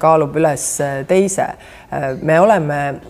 kaalub 0.00 0.36
üles 0.40 0.66
teise 1.08 1.52
me 2.22 2.40
oleme 2.40 3.00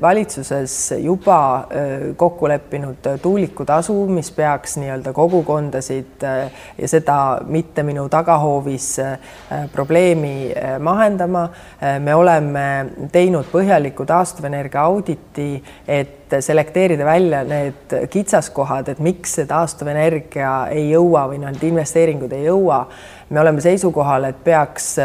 valitsuses 0.00 0.94
juba 1.00 1.68
kokku 2.16 2.48
leppinud 2.48 3.06
tuulikutasu, 3.22 3.94
mis 4.06 4.30
peaks 4.36 4.76
nii-öelda 4.76 5.12
kogukondasid 5.16 6.26
ja 6.78 6.88
seda 6.88 7.18
mitte 7.46 7.82
minu 7.82 8.08
tagahoovis 8.08 8.90
probleemi 9.72 10.52
mahendama. 10.78 11.48
me 11.98 12.14
oleme 12.14 12.66
teinud 13.12 13.48
põhjaliku 13.52 14.04
taastuvenergia 14.06 14.82
auditi, 14.82 15.64
et 15.88 16.36
selekteerida 16.40 17.04
välja 17.04 17.44
need 17.48 17.96
kitsaskohad, 18.10 18.88
et 18.92 18.98
miks 19.00 19.38
see 19.38 19.48
taastuvenergia 19.48 20.68
ei 20.70 20.90
jõua 20.90 21.24
või 21.32 21.40
need 21.46 21.64
investeeringud 21.72 22.32
ei 22.32 22.44
jõua. 22.44 22.84
me 23.30 23.40
oleme 23.40 23.60
seisukohal, 23.60 24.24
et 24.24 24.44
peaks 24.44 24.96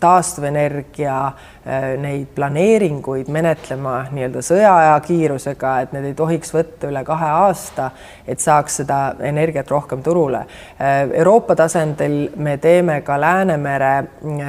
taastuvenergia 0.00 1.26
äh, 1.26 1.55
neid 1.98 2.28
planeeringuid 2.34 3.26
menetlema 3.32 3.96
nii-öelda 4.14 4.42
sõjaaja 4.44 4.94
kiirusega, 5.02 5.72
et 5.82 5.94
need 5.96 6.10
ei 6.10 6.14
tohiks 6.18 6.52
võtta 6.54 6.90
üle 6.90 7.02
kahe 7.06 7.30
aasta, 7.40 7.88
et 8.26 8.42
saaks 8.42 8.80
seda 8.82 9.00
energiat 9.26 9.70
rohkem 9.70 10.02
turule. 10.06 10.44
Äh, 10.78 11.00
Euroopa 11.22 11.56
tasandil 11.58 12.30
me 12.36 12.56
teeme 12.62 13.00
ka 13.06 13.18
Läänemere 13.20 13.94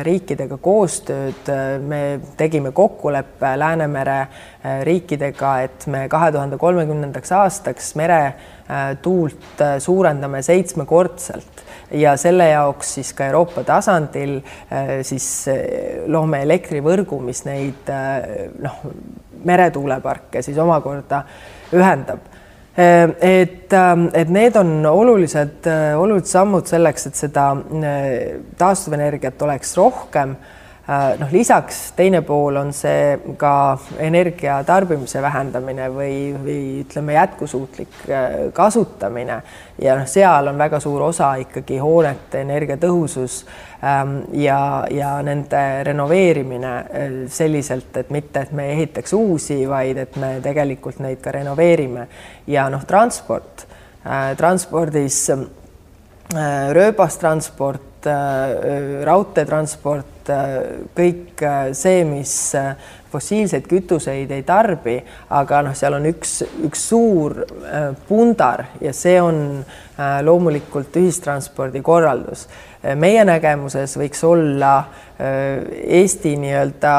riikidega 0.05 0.59
koostööd, 0.61 1.49
me 1.87 2.19
tegime 2.37 2.71
kokkuleppe 2.71 3.55
Läänemere 3.59 4.19
äh, 4.21 4.81
riikidega, 4.85 5.55
et 5.65 5.87
me 5.87 6.05
kahe 6.11 6.31
tuhande 6.35 6.57
kolmekümnendaks 6.61 7.31
aastaks 7.31 7.95
meretuult 7.97 9.65
suurendame 9.81 10.41
seitsmekordselt 10.45 11.65
ja 11.91 12.17
selle 12.19 12.49
jaoks 12.49 12.93
siis 12.97 13.13
ka 13.15 13.25
Euroopa 13.31 13.63
tasandil 13.63 14.37
äh, 14.37 14.97
siis 15.07 15.47
äh, 15.51 15.55
loome 16.07 16.41
elektrivõrgu, 16.43 17.06
mis 17.23 17.43
neid 17.47 17.89
äh, 17.93 18.49
noh, 18.63 18.81
meretuuleparke 19.47 20.41
siis 20.45 20.57
omakorda 20.61 21.23
ühendab. 21.75 22.33
Et, 22.77 23.73
et 23.73 24.29
need 24.29 24.57
on 24.59 24.85
olulised, 24.85 25.65
olulised 25.97 26.29
sammud 26.29 26.67
selleks, 26.69 27.07
et 27.09 27.17
seda 27.17 27.47
taastuvenergiat 28.59 29.41
oleks 29.47 29.71
rohkem 29.79 30.35
noh, 30.87 31.31
lisaks 31.31 31.91
teine 31.95 32.21
pool 32.23 32.55
on 32.61 32.69
see 32.75 33.17
ka 33.39 33.77
energia 33.99 34.61
tarbimise 34.67 35.21
vähendamine 35.21 35.89
või, 35.91 36.13
või 36.39 36.59
ütleme, 36.83 37.17
jätkusuutlik 37.17 37.97
äh, 38.07 38.35
kasutamine. 38.55 39.41
Ja 39.83 39.97
noh, 39.99 40.07
seal 40.07 40.47
on 40.47 40.57
väga 40.57 40.79
suur 40.83 41.09
osa 41.09 41.33
ikkagi 41.43 41.81
hoonete 41.83 42.41
energiatõhusus 42.45 43.41
ähm, 43.83 44.21
ja, 44.39 44.87
ja 44.91 45.17
nende 45.27 45.65
renoveerimine 45.89 46.73
äh, 46.77 47.19
selliselt, 47.27 47.91
et 47.99 48.13
mitte, 48.15 48.47
et 48.47 48.55
me 48.55 48.71
ehitaks 48.77 49.13
uusi, 49.17 49.59
vaid 49.67 49.99
et 50.05 50.15
me 50.15 50.37
tegelikult 50.43 51.03
neid 51.03 51.19
ka 51.23 51.35
renoveerime. 51.35 52.07
Ja 52.47 52.69
noh, 52.71 52.87
transport, 52.87 53.65
transpordis 54.39 55.25
rööbastransport, 56.77 57.96
raudteetransport 59.07 60.17
Äh, 60.27 60.83
kõik 60.97 61.41
äh, 61.45 61.71
see, 61.77 62.03
mis 62.07 62.33
äh, 62.57 62.73
fossiilseid 63.11 63.67
kütuseid 63.69 64.31
ei 64.35 64.43
tarbi, 64.47 64.97
aga 65.31 65.61
noh, 65.63 65.75
seal 65.77 65.95
on 65.95 66.07
üks, 66.09 66.41
üks 66.67 66.83
suur 66.89 67.37
pundar 68.09 68.65
ja 68.83 68.91
see 68.95 69.15
on 69.23 69.39
loomulikult 70.21 70.95
ühistranspordi 70.99 71.81
korraldus. 71.81 72.47
meie 72.95 73.23
nägemuses 73.25 73.97
võiks 73.97 74.21
olla 74.23 74.73
Eesti 75.17 76.35
nii-öelda 76.37 76.91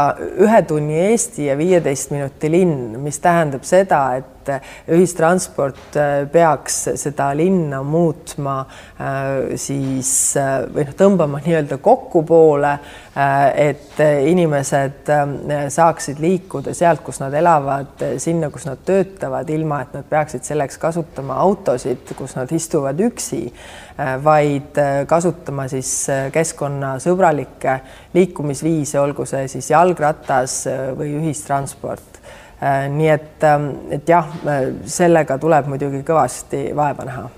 ühe 0.43 0.63
tunni 0.67 0.97
Eesti 1.13 1.47
ja 1.47 1.55
viieteist 1.59 2.11
minuti 2.11 2.51
linn, 2.51 2.97
mis 2.99 3.21
tähendab 3.23 3.63
seda, 3.63 4.01
et 4.19 4.51
ühistransport 4.91 5.95
peaks 6.33 6.81
seda 6.99 7.29
linna 7.39 7.85
muutma 7.87 8.57
siis 9.55 10.11
või 10.75 10.89
noh, 10.89 10.97
tõmbama 10.99 11.43
nii-öelda 11.45 11.79
kokkupoole 11.85 12.75
Äh, 13.19 13.69
et 13.69 13.99
inimesed 14.29 15.09
äh, 15.11 15.65
saaksid 15.75 16.21
liikuda 16.23 16.71
sealt, 16.77 17.01
kus 17.03 17.19
nad 17.19 17.35
elavad, 17.35 18.05
sinna, 18.23 18.47
kus 18.55 18.69
nad 18.69 18.79
töötavad, 18.87 19.49
ilma 19.51 19.81
et 19.83 19.97
nad 19.97 20.07
peaksid 20.07 20.47
selleks 20.47 20.79
kasutama 20.79 21.35
autosid, 21.43 22.13
kus 22.15 22.37
nad 22.37 22.53
istuvad 22.55 22.88
üksi, 22.97 23.41
äh, 23.99 24.17
vaid 24.25 24.79
kasutama 25.07 25.69
siis 25.69 26.07
keskkonnasõbralikke 26.33 27.79
liikumisviise, 28.15 29.01
olgu 29.01 29.27
see 29.29 29.49
siis 29.49 29.71
jalgratas 29.71 30.65
või 30.97 31.15
ühistransport. 31.21 32.17
nii 32.91 33.09
et, 33.09 33.45
et 33.95 34.09
jah, 34.09 34.27
sellega 34.85 35.37
tuleb 35.39 35.69
muidugi 35.71 36.01
kõvasti 36.03 36.73
vaeva 36.75 37.05
näha. 37.07 37.29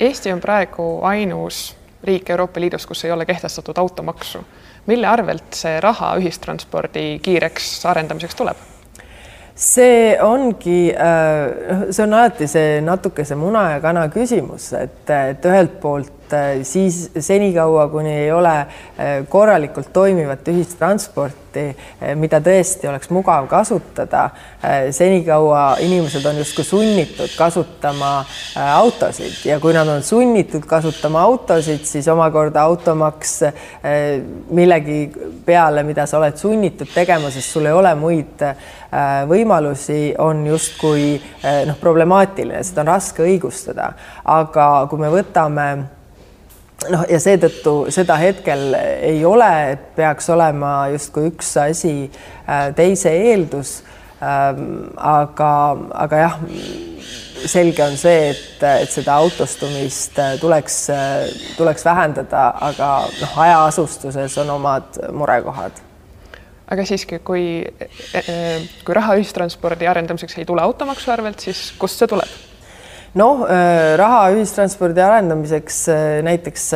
Eesti 0.00 0.32
on 0.32 0.40
praegu 0.40 1.00
ainus 1.02 1.76
riik 2.04 2.30
Euroopa 2.30 2.60
Liidus, 2.60 2.86
kus 2.86 3.04
ei 3.04 3.12
ole 3.12 3.24
kehtestatud 3.26 3.78
automaksu 3.78 4.44
mille 4.88 5.06
arvelt 5.06 5.52
see 5.54 5.80
raha 5.84 6.14
ühistranspordi 6.20 7.18
kiireks 7.22 7.84
arendamiseks 7.90 8.38
tuleb? 8.38 8.66
See 9.58 10.14
ongi, 10.22 10.92
äh, 10.94 11.88
see 11.90 12.04
on 12.04 12.14
alati 12.14 12.46
see 12.46 12.78
natukese 12.84 13.34
muna 13.34 13.64
ja 13.72 13.80
kana 13.82 14.06
küsimus, 14.12 14.70
et, 14.78 15.02
et 15.10 15.48
ühelt 15.50 15.80
poolt 15.82 16.17
Äh, 16.32 16.62
siis 16.62 17.10
senikaua, 17.18 17.88
kuni 17.88 18.12
ei 18.12 18.32
ole 18.32 18.58
äh, 18.58 18.66
korralikult 19.28 19.92
toimivat 19.92 20.48
ühistransporti, 20.48 21.62
äh, 22.02 22.12
mida 22.20 22.40
tõesti 22.44 22.88
oleks 22.90 23.08
mugav 23.14 23.46
kasutada, 23.48 24.28
senikaua 24.92 25.78
inimesed 25.80 26.24
on 26.28 26.40
justkui 26.42 26.66
sunnitud 26.66 27.32
kasutama 27.38 28.10
autosid 28.74 29.46
ja 29.48 29.56
kui 29.62 29.72
nad 29.72 29.88
on 29.88 30.02
sunnitud 30.02 30.66
kasutama 30.68 31.22
autosid, 31.24 31.86
siis 31.88 32.08
omakorda 32.12 32.66
automaks 32.68 33.38
millegi 34.50 34.98
peale, 35.46 35.84
mida 35.86 36.06
sa 36.06 36.18
oled 36.18 36.36
sunnitud 36.36 36.90
tegema, 36.92 37.30
sest 37.32 37.54
sul 37.54 37.68
ei 37.70 37.76
ole 37.76 37.94
muid 37.98 38.42
võimalusi, 39.30 40.00
on 40.18 40.42
justkui 40.48 41.12
noh, 41.70 41.78
problemaatiline, 41.80 42.64
seda 42.66 42.82
on 42.84 42.92
raske 42.96 43.24
õigustada. 43.24 43.92
aga 44.24 44.66
kui 44.90 45.00
me 45.00 45.12
võtame 45.12 45.68
noh, 46.86 47.04
ja 47.10 47.18
seetõttu 47.22 47.74
seda 47.94 48.16
hetkel 48.20 48.72
ei 48.78 49.20
ole, 49.26 49.78
peaks 49.96 50.30
olema 50.34 50.88
justkui 50.92 51.32
üks 51.32 51.54
asi 51.62 51.94
äh, 52.06 52.68
teise 52.78 53.14
eeldus. 53.30 53.78
Ähm, 54.18 54.88
aga, 54.98 55.48
aga 55.94 56.20
jah, 56.24 56.38
selge 57.46 57.84
on 57.84 57.94
see, 58.00 58.32
et, 58.32 58.64
et 58.66 58.90
seda 58.90 59.14
autostumist 59.22 60.18
äh, 60.18 60.32
tuleks, 60.42 60.78
äh, 60.90 61.28
tuleks 61.54 61.86
vähendada, 61.86 62.48
aga 62.66 62.88
noh, 63.12 63.36
hajaasustuses 63.38 64.34
on 64.42 64.50
omad 64.56 64.98
murekohad 65.14 65.84
aga 66.68 66.84
siiski, 66.84 67.22
kui, 67.24 67.44
kui 68.84 68.96
raha 68.98 69.14
ühistranspordi 69.16 69.86
arendamiseks 69.88 70.36
ei 70.42 70.44
tule 70.50 70.60
automaksu 70.66 71.14
arvelt, 71.14 71.40
siis 71.46 71.70
kust 71.80 72.02
see 72.02 72.10
tuleb? 72.10 72.47
Noh, 73.18 73.44
raha 73.98 74.28
ühistranspordi 74.36 75.02
arendamiseks 75.04 75.84
näiteks 76.26 76.68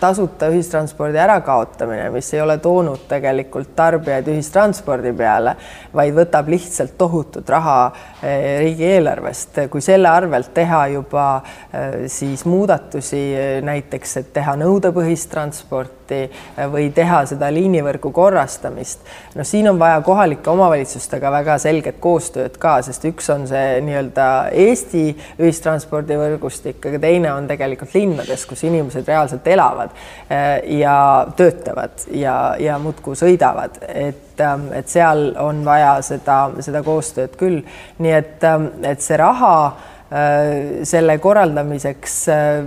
tasuta 0.00 0.48
ühistranspordi 0.52 1.18
ärakaotamine, 1.18 2.10
mis 2.14 2.30
ei 2.34 2.40
ole 2.40 2.58
toonud 2.62 3.06
tegelikult 3.10 3.74
tarbijaid 3.76 4.28
ühistranspordi 4.30 5.12
peale, 5.16 5.54
vaid 5.94 6.14
võtab 6.16 6.50
lihtsalt 6.52 6.94
tohutut 6.98 7.48
raha 7.48 7.78
eh, 8.22 8.58
riigieelarvest. 8.62 9.64
kui 9.70 9.82
selle 9.84 10.08
arvelt 10.08 10.52
teha 10.54 10.86
juba 10.94 11.26
eh, 11.38 12.06
siis 12.06 12.44
muudatusi, 12.46 13.22
eh, 13.34 13.62
näiteks 13.66 14.16
et 14.22 14.32
teha 14.32 14.54
nõudepõhist 14.60 15.30
transporti 15.32 16.24
või 16.72 16.86
teha 16.94 17.18
seda 17.28 17.50
liinivõrgu 17.52 18.08
korrastamist, 18.16 19.02
no 19.36 19.44
siin 19.44 19.68
on 19.68 19.78
vaja 19.78 20.00
kohalike 20.00 20.48
omavalitsustega 20.50 21.30
väga 21.32 21.58
selget 21.60 21.98
koostööd 22.00 22.56
ka, 22.60 22.78
sest 22.86 23.04
üks 23.10 23.28
on 23.34 23.44
see 23.50 23.76
nii-öelda 23.84 24.28
Eesti 24.64 25.04
ühistranspordivõrgustik, 25.36 26.80
aga 26.88 27.02
teine 27.02 27.34
on 27.34 27.50
tegelikult 27.50 27.92
linnades, 27.92 28.46
kus 28.48 28.64
inimesed 28.64 29.04
reaalselt 29.08 29.46
elavad 29.52 29.87
elavad 29.88 30.62
eh, 30.64 30.78
ja 30.78 31.26
töötavad 31.36 31.90
ja, 32.10 32.56
ja 32.58 32.78
muudkui 32.78 33.16
sõidavad, 33.16 33.78
et, 33.88 34.40
ähm, 34.40 34.72
et 34.72 34.88
seal 34.88 35.34
on 35.38 35.64
vaja 35.64 36.00
seda, 36.02 36.50
seda 36.60 36.82
koostööd 36.82 37.36
küll. 37.36 37.62
nii 37.98 38.12
et, 38.12 38.44
ähm, 38.44 38.68
et 38.82 39.00
see 39.00 39.16
raha 39.16 39.66
äh, 39.66 40.84
selle 40.84 41.18
korraldamiseks 41.18 42.28
äh, 42.28 42.64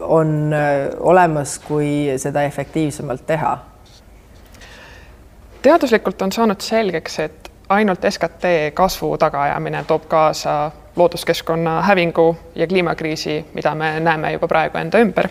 on 0.00 0.52
äh, 0.52 0.88
olemas, 1.00 1.58
kui 1.58 2.12
seda 2.16 2.42
efektiivsemalt 2.42 3.26
teha. 3.26 3.58
teaduslikult 5.62 6.22
on 6.22 6.32
saanud 6.32 6.60
selgeks, 6.60 7.18
et 7.18 7.50
ainult 7.68 8.04
SKT 8.10 8.74
kasvu 8.74 9.16
tagaajamine 9.18 9.84
toob 9.86 10.06
kaasa 10.08 10.70
looduskeskkonna 10.96 11.82
hävingu 11.82 12.36
ja 12.54 12.66
kliimakriisi, 12.66 13.44
mida 13.54 13.74
me 13.74 14.00
näeme 14.00 14.32
juba 14.32 14.48
praegu 14.48 14.78
enda 14.78 14.98
ümber 14.98 15.28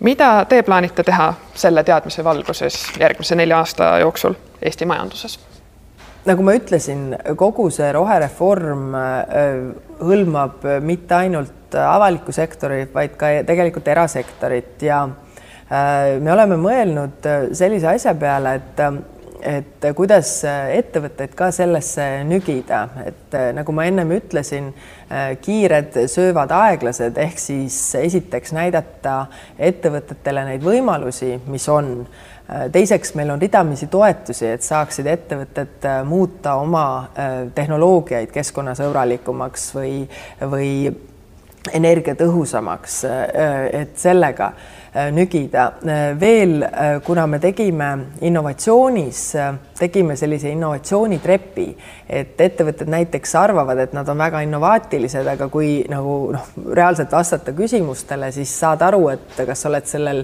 mida 0.00 0.44
te 0.48 0.62
plaanite 0.62 1.02
teha 1.02 1.32
selle 1.54 1.84
teadmise 1.84 2.24
valguses 2.24 2.78
järgmise 3.00 3.34
nelja 3.34 3.58
aasta 3.58 3.98
jooksul 4.02 4.34
Eesti 4.62 4.86
majanduses? 4.86 5.38
nagu 6.24 6.42
ma 6.42 6.54
ütlesin, 6.56 7.10
kogu 7.36 7.68
see 7.70 7.90
rohereform 7.92 8.94
äh, 8.96 9.58
hõlmab 10.00 10.64
mitte 10.80 11.18
ainult 11.18 11.76
avalikku 11.76 12.32
sektorit, 12.32 12.94
vaid 12.94 13.18
ka 13.20 13.32
tegelikult 13.46 13.88
erasektorit 13.92 14.82
ja 14.88 15.02
äh, 15.04 16.16
me 16.20 16.32
oleme 16.32 16.56
mõelnud 16.56 17.28
sellise 17.52 17.92
asja 17.92 18.14
peale, 18.16 18.54
et 18.60 18.86
et 19.44 19.86
kuidas 19.96 20.30
ettevõtteid 20.44 21.34
ka 21.36 21.50
sellesse 21.54 22.04
nügida, 22.28 22.84
et 23.04 23.36
nagu 23.56 23.74
ma 23.76 23.86
ennem 23.88 24.14
ütlesin, 24.16 24.70
kiired 25.44 25.96
söövad 26.10 26.52
aeglased, 26.54 27.18
ehk 27.20 27.40
siis 27.40 27.78
esiteks 28.00 28.54
näidata 28.56 29.26
ettevõtetele 29.58 30.46
neid 30.48 30.64
võimalusi, 30.64 31.36
mis 31.46 31.68
on. 31.68 32.06
teiseks, 32.72 33.14
meil 33.16 33.30
on 33.32 33.40
ridamisi 33.40 33.86
toetusi, 33.88 34.46
et 34.52 34.62
saaksid 34.62 35.06
ettevõtted 35.08 35.86
muuta 36.04 36.58
oma 36.60 37.08
tehnoloogiaid 37.54 38.32
keskkonnasõbralikumaks 38.34 39.70
või, 39.76 39.94
või 40.40 40.70
energiatõhusamaks, 41.72 43.04
et 43.72 43.94
sellega 43.96 44.52
Äh, 44.96 45.12
nügida. 45.12 45.72
Äh, 45.82 46.20
veel, 46.20 46.62
äh, 46.62 47.00
kuna 47.02 47.26
me 47.26 47.38
tegime 47.38 47.98
innovatsioonis, 48.20 49.32
tegime 49.78 50.14
sellise 50.16 50.52
innovatsioonitrepi, 50.54 51.64
et 52.06 52.38
ettevõtted 52.38 52.92
näiteks 52.94 53.34
arvavad, 53.40 53.80
et 53.82 53.96
nad 53.96 54.06
on 54.08 54.22
väga 54.22 54.44
innovaatilised, 54.46 55.26
aga 55.32 55.48
kui 55.50 55.80
nagu 55.90 56.14
noh, 56.36 56.52
reaalselt 56.78 57.10
vastata 57.10 57.56
küsimustele, 57.58 58.30
siis 58.36 58.54
saad 58.54 58.86
aru, 58.86 59.08
et 59.16 59.42
kas 59.48 59.66
sa 59.66 59.72
oled 59.72 59.90
sellel 59.90 60.22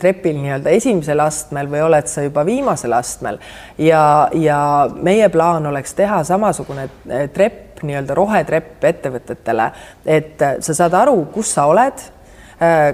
trepil 0.00 0.40
nii-öelda 0.40 0.72
esimesel 0.80 1.20
astmel 1.20 1.68
või 1.76 1.84
oled 1.84 2.08
sa 2.08 2.24
juba 2.24 2.46
viimasel 2.48 2.96
astmel 2.96 3.36
ja, 3.76 4.30
ja 4.32 4.58
meie 4.96 5.28
plaan 5.28 5.68
oleks 5.68 5.92
teha 6.00 6.22
samasugune 6.24 6.88
trepp 7.36 7.65
nii-öelda 7.84 8.14
rohetrepp 8.16 8.84
ettevõtetele, 8.84 9.70
et 10.04 10.40
sa 10.60 10.74
saad 10.74 10.94
aru, 10.94 11.18
kus 11.34 11.52
sa 11.56 11.66
oled 11.68 12.04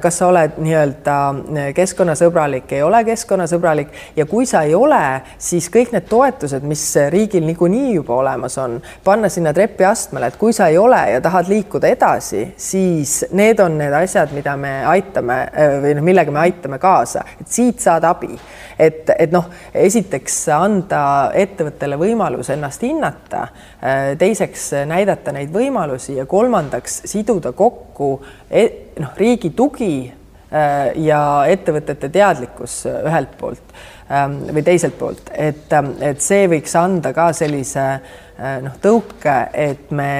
kas 0.02 0.16
sa 0.18 0.26
oled 0.26 0.56
nii-öelda 0.58 1.16
äh, 1.30 1.68
keskkonnasõbralik, 1.76 2.72
ei 2.74 2.82
ole 2.82 3.04
keskkonnasõbralik? 3.06 3.92
Ja 4.16 4.26
kui 4.26 4.46
sa 4.46 4.64
ei 4.66 4.74
ole, 4.74 5.22
siis 5.38 5.68
kõik 5.70 5.92
need 5.94 6.08
toetused, 6.10 6.66
mis 6.66 6.82
riigil 7.14 7.46
niikuinii 7.46 7.92
juba 7.94 8.16
olemas 8.18 8.58
on, 8.58 8.80
panna 9.04 9.30
sinna 9.30 9.52
trepiastmele, 9.54 10.32
et 10.32 10.38
kui 10.40 10.54
sa 10.56 10.66
ei 10.72 10.78
ole 10.82 10.98
ja 11.12 11.20
tahad 11.22 11.50
liikuda 11.52 11.92
edasi, 11.94 12.48
siis 12.58 13.20
need 13.30 13.62
on 13.62 13.78
need 13.78 13.94
asjad, 13.94 14.34
mida 14.34 14.56
me 14.58 14.80
aitame 14.96 15.38
äh, 15.46 15.78
või 15.84 15.94
noh, 15.98 16.06
millega 16.10 16.34
me 16.34 16.42
aitame 16.42 16.80
kaasa, 16.82 17.22
et 17.40 17.54
siit 17.54 17.78
saad 17.84 18.06
abi. 18.08 18.34
Et, 18.82 19.06
et 19.14 19.30
noh, 19.30 19.46
esiteks 19.78 20.40
anda 20.56 21.04
ettevõttele 21.38 21.94
võimalus 22.00 22.50
ennast 22.50 22.82
hinnata, 22.82 23.46
äh, 23.78 24.02
teiseks 24.18 24.72
näidata 24.90 25.30
neid 25.38 25.54
võimalusi 25.54 26.16
ja 26.18 26.26
kolmandaks 26.26 27.04
siduda 27.12 27.54
kokku 27.54 28.16
et, 28.22 28.41
noh, 29.00 29.14
riigi 29.16 29.52
tugi 29.56 29.94
äh, 30.08 30.92
ja 31.00 31.22
ettevõtete 31.50 32.10
teadlikkus 32.12 32.82
ühelt 32.90 33.36
poolt 33.40 33.74
ähm, 34.10 34.38
või 34.52 34.64
teiselt 34.66 34.98
poolt, 35.00 35.32
et, 35.32 35.66
ähm, 35.72 35.94
et 36.04 36.20
see 36.24 36.46
võiks 36.52 36.76
anda 36.78 37.14
ka 37.16 37.30
sellise 37.36 37.86
äh, 37.96 38.58
noh, 38.64 38.76
tõuke, 38.82 39.36
et 39.52 39.90
me 39.90 40.12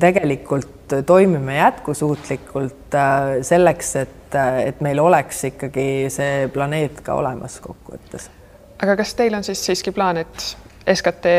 tegelikult 0.00 0.94
toimime 1.06 1.56
jätkusuutlikult 1.56 2.94
selleks, 3.46 3.88
et, 4.04 4.36
et 4.62 4.82
meil 4.86 5.00
oleks 5.02 5.42
ikkagi 5.50 6.06
see 6.14 6.46
planeet 6.54 7.00
ka 7.02 7.16
olemas 7.18 7.58
kokkuvõttes. 7.64 8.30
aga 8.78 8.94
kas 9.02 9.16
teil 9.18 9.34
on 9.34 9.44
siis 9.46 9.64
siiski 9.66 9.90
plaan, 9.96 10.22
et 10.22 10.46
SKT 10.94 11.34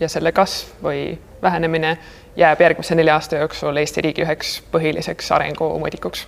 ja 0.00 0.08
selle 0.08 0.32
kasv 0.32 0.80
või 0.82 1.02
vähenemine 1.42 1.98
jääb 2.38 2.60
järgmise 2.62 2.94
nelja 2.98 3.18
aasta 3.18 3.42
jooksul 3.42 3.76
Eesti 3.82 4.04
riigi 4.08 4.24
üheks 4.26 4.58
põhiliseks 4.72 5.32
arengumõõdikuks? 5.34 6.26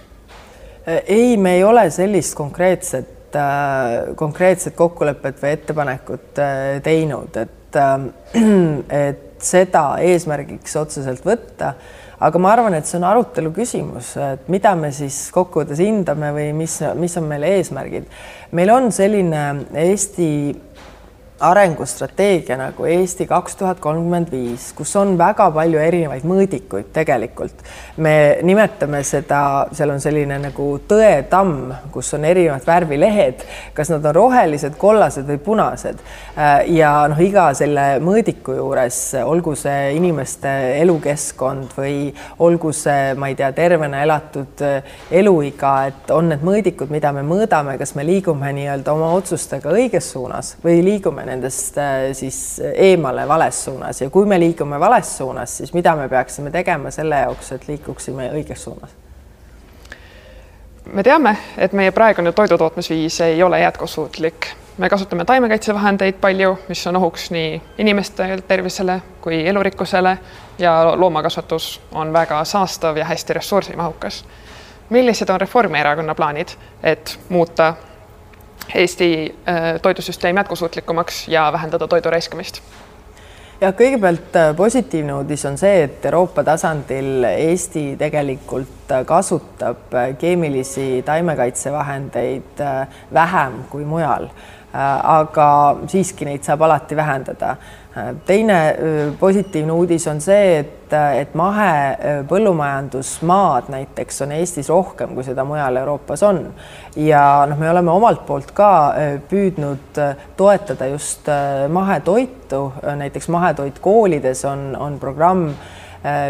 ei, 1.06 1.36
me 1.36 1.54
ei 1.58 1.64
ole 1.64 1.84
sellist 1.92 2.34
konkreetset, 2.34 3.36
äh, 3.36 4.14
konkreetset 4.18 4.74
kokkulepet 4.74 5.42
või 5.42 5.52
ettepanekut 5.54 6.40
äh, 6.40 6.80
teinud, 6.82 7.36
et, 7.36 7.76
äh, 7.78 8.06
et 9.08 9.44
seda 9.44 9.84
eesmärgiks 10.04 10.76
otseselt 10.80 11.26
võtta 11.28 11.74
aga 12.20 12.40
ma 12.42 12.52
arvan, 12.52 12.76
et 12.76 12.88
see 12.88 12.98
on 12.98 13.06
arutelu 13.08 13.52
küsimus, 13.56 14.12
et 14.20 14.48
mida 14.52 14.74
me 14.76 14.90
siis 14.92 15.16
kokkuvõttes 15.32 15.80
hindame 15.80 16.32
või 16.36 16.50
mis, 16.56 16.76
mis 17.00 17.16
on 17.16 17.28
meil 17.30 17.46
eesmärgid. 17.48 18.08
meil 18.56 18.72
on 18.74 18.90
selline 18.92 19.44
Eesti 19.84 20.28
arengustrateegia 21.40 22.56
nagu 22.60 22.84
Eesti 22.84 23.24
kaks 23.26 23.56
tuhat 23.56 23.80
kolmkümmend 23.80 24.28
viis, 24.32 24.70
kus 24.76 24.92
on 25.00 25.14
väga 25.18 25.46
palju 25.54 25.80
erinevaid 25.80 26.26
mõõdikuid 26.28 26.90
tegelikult. 26.92 27.64
me 27.96 28.38
nimetame 28.42 29.02
seda, 29.04 29.66
seal 29.72 29.90
on 29.94 30.00
selline 30.00 30.38
nagu 30.40 30.66
tõetamm, 30.88 31.72
kus 31.92 32.12
on 32.14 32.24
erinevat 32.28 32.66
värvi 32.66 32.98
lehed, 33.00 33.44
kas 33.74 33.90
nad 33.92 34.04
on 34.04 34.14
rohelised, 34.14 34.76
kollased 34.80 35.28
või 35.28 35.38
punased. 35.44 36.00
Äh, 36.36 36.68
ja 36.76 36.92
noh, 37.08 37.20
iga 37.20 37.48
selle 37.56 37.86
mõõdiku 38.04 38.56
juures, 38.56 39.00
olgu 39.24 39.54
see 39.56 39.94
inimeste 39.96 40.52
elukeskkond 40.80 41.72
või 41.76 42.10
olgu 42.38 42.72
see, 42.76 43.14
ma 43.16 43.32
ei 43.32 43.38
tea, 43.38 43.52
tervena 43.56 44.04
elatud 44.04 44.64
äh, 44.66 44.92
eluiga, 45.10 45.74
et 45.88 46.12
on 46.14 46.30
need 46.34 46.44
mõõdikud, 46.44 46.92
mida 46.92 47.14
me 47.16 47.24
mõõdame, 47.26 47.78
kas 47.80 47.94
me 47.96 48.04
liigume 48.06 48.52
nii-öelda 48.56 48.92
oma 48.92 49.12
otsustega 49.16 49.72
õiges 49.72 50.12
suunas 50.12 50.54
või 50.64 50.80
liigume 50.84 51.29
nendest 51.30 51.78
äh, 51.78 52.10
siis 52.18 52.60
eemale 52.74 53.28
vales 53.28 53.64
suunas 53.64 54.02
ja 54.02 54.10
kui 54.10 54.26
me 54.26 54.40
liigume 54.40 54.80
vales 54.80 55.16
suunas, 55.18 55.56
siis 55.60 55.74
mida 55.76 55.94
me 55.96 56.08
peaksime 56.08 56.50
tegema 56.50 56.90
selle 56.94 57.22
jaoks, 57.24 57.52
et 57.56 57.68
liikuksime 57.68 58.32
õiges 58.34 58.66
suunas? 58.68 58.98
me 60.92 61.02
teame, 61.02 61.36
et 61.58 61.72
meie 61.72 61.92
praegune 61.92 62.32
toidutootmisviis 62.32 63.20
ei 63.20 63.42
ole 63.42 63.60
jätkusuutlik. 63.60 64.46
me 64.78 64.88
kasutame 64.88 65.24
taimekaitsevahendeid 65.24 66.14
palju, 66.20 66.58
mis 66.68 66.86
on 66.86 66.96
ohuks 66.96 67.30
nii 67.30 67.62
inimeste 67.78 68.42
tervisele 68.48 69.02
kui 69.20 69.46
elurikkusele 69.48 70.18
ja 70.58 70.92
loomakasvatus 70.96 71.80
on 71.92 72.12
väga 72.12 72.44
saastav 72.44 72.96
ja 72.96 73.04
hästi 73.04 73.32
ressursimahukas. 73.32 74.24
millised 74.90 75.28
on 75.28 75.40
Reformierakonna 75.40 76.14
plaanid, 76.14 76.48
et 76.82 77.18
muuta 77.28 77.74
Eesti 78.74 79.34
äh, 79.48 79.80
toidusüsteem 79.82 80.36
jätkusuutlikumaks 80.36 81.28
ja 81.28 81.52
vähendada 81.52 81.88
toidu 81.88 82.10
raiskamist? 82.10 82.62
jah, 83.60 83.74
kõigepealt 83.76 84.36
äh, 84.36 84.52
positiivne 84.56 85.14
uudis 85.14 85.44
on 85.48 85.58
see, 85.60 85.82
et 85.84 86.04
Euroopa 86.08 86.44
tasandil 86.44 87.26
Eesti 87.30 87.84
tegelikult 88.00 88.94
äh, 88.94 89.04
kasutab 89.06 89.92
keemilisi 90.18 91.02
taimekaitsevahendeid 91.06 92.64
vähem 93.14 93.60
kui 93.70 93.84
mujal 93.84 94.30
aga 94.72 95.46
siiski 95.90 96.28
neid 96.28 96.46
saab 96.46 96.62
alati 96.62 96.96
vähendada 96.96 97.56
teine 98.26 98.76
positiivne 99.20 99.72
uudis 99.72 100.08
on 100.08 100.20
see, 100.22 100.58
et, 100.60 100.92
et 100.92 101.34
mahepõllumajandusmaad 101.38 103.62
näiteks 103.72 104.22
on 104.22 104.32
Eestis 104.36 104.68
rohkem, 104.70 105.14
kui 105.16 105.24
seda 105.26 105.44
mujal 105.46 105.76
Euroopas 105.82 106.22
on. 106.26 106.38
ja 106.96 107.46
noh, 107.50 107.58
me 107.58 107.70
oleme 107.70 107.90
omalt 107.90 108.26
poolt 108.26 108.50
ka 108.54 108.94
püüdnud 109.30 110.00
toetada 110.36 110.86
just 110.92 111.28
mahetoitu, 111.68 112.72
näiteks 113.02 113.28
mahetoit 113.28 113.78
koolides 113.82 114.44
on, 114.44 114.76
on 114.78 114.98
programm, 115.02 115.50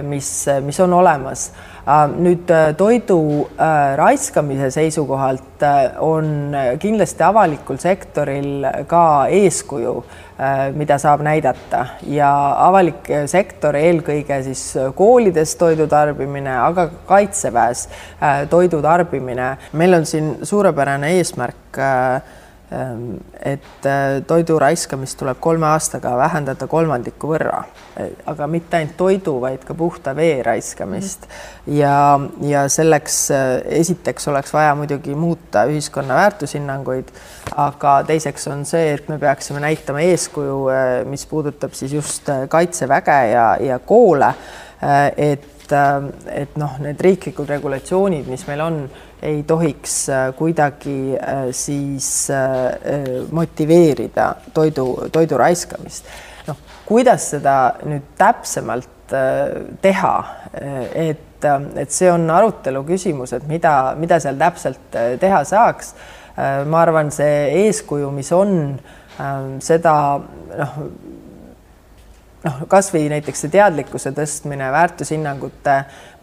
mis, 0.02 0.30
mis 0.66 0.80
on 0.82 0.92
olemas 0.98 1.50
nüüd 2.18 2.50
toidu 2.78 3.20
raiskamise 3.98 4.68
seisukohalt 4.74 5.62
on 6.02 6.56
kindlasti 6.82 7.24
avalikul 7.26 7.78
sektoril 7.82 8.66
ka 8.90 9.04
eeskuju 9.30 9.94
Äh, 10.40 10.70
mida 10.72 10.96
saab 10.96 11.20
näidata 11.20 11.82
ja 12.08 12.28
avalik 12.64 13.10
sektor, 13.28 13.76
eelkõige 13.76 14.38
siis 14.46 14.62
koolides 14.96 15.52
toidu 15.60 15.84
tarbimine, 15.90 16.54
aga 16.62 16.86
kaitseväes 17.10 17.82
äh, 18.22 18.46
toidu 18.48 18.80
tarbimine. 18.80 19.50
meil 19.76 19.98
on 19.98 20.06
siin 20.08 20.30
suurepärane 20.48 21.10
eesmärk 21.18 21.76
äh, 21.76 22.22
et 22.70 23.86
äh, 23.86 24.20
toidu 24.26 24.58
raiskamist 24.62 25.18
tuleb 25.18 25.40
kolme 25.42 25.66
aastaga 25.72 26.12
vähendada 26.18 26.68
kolmandiku 26.70 27.32
võrra, 27.32 27.64
aga 28.30 28.46
mitte 28.46 28.78
ainult 28.78 28.94
toidu, 28.96 29.34
vaid 29.42 29.64
ka 29.66 29.74
puhta 29.74 30.14
vee 30.14 30.38
raiskamist. 30.46 31.26
Mm. 31.26 31.74
ja, 31.80 31.96
ja 32.46 32.64
selleks 32.70 33.18
äh, 33.34 33.48
esiteks 33.80 34.30
oleks 34.30 34.54
vaja 34.54 34.76
muidugi 34.78 35.18
muuta 35.18 35.64
ühiskonna 35.66 36.14
väärtushinnanguid, 36.22 37.10
aga 37.58 37.96
teiseks 38.06 38.46
on 38.54 38.64
see, 38.68 38.94
et 38.94 39.10
me 39.10 39.18
peaksime 39.18 39.62
näitama 39.66 40.06
eeskuju, 40.06 40.58
äh, 40.70 40.88
mis 41.10 41.26
puudutab 41.26 41.74
siis 41.74 41.98
just 41.98 42.30
kaitseväge 42.48 43.22
ja, 43.32 43.46
ja 43.60 43.78
koole, 43.82 44.34
et 45.16 45.48
et 45.70 46.56
noh, 46.58 46.72
need 46.82 46.98
riiklikud 46.98 47.46
regulatsioonid, 47.46 48.26
mis 48.26 48.42
meil 48.48 48.62
on 48.64 48.78
ei 49.22 49.42
tohiks 49.42 50.08
äh, 50.08 50.34
kuidagi 50.36 51.16
äh, 51.16 51.48
siis 51.50 52.30
äh, 52.30 53.26
motiveerida 53.30 54.34
toidu, 54.54 55.08
toidu 55.12 55.38
raiskamist. 55.38 56.06
noh, 56.46 56.56
kuidas 56.86 57.30
seda 57.34 57.56
nüüd 57.84 58.14
täpsemalt 58.18 58.88
teha, 59.82 60.12
et, 60.94 61.42
et 61.82 61.90
see 61.90 62.06
on 62.12 62.28
arutelu 62.30 62.84
küsimus, 62.86 63.32
et 63.34 63.46
mida, 63.50 63.96
mida 63.98 64.20
seal 64.22 64.36
täpselt 64.38 64.94
teha 65.18 65.40
saaks. 65.44 65.88
ma 66.70 66.78
arvan, 66.84 67.10
see 67.10 67.64
eeskuju, 67.64 68.12
mis 68.14 68.30
on, 68.30 68.52
seda 69.66 69.94
noh 70.60 70.78
noh, 72.44 72.60
kasvõi 72.70 73.08
näiteks 73.12 73.44
see 73.44 73.52
teadlikkuse 73.52 74.12
tõstmine, 74.16 74.70
väärtushinnangute 74.72 75.76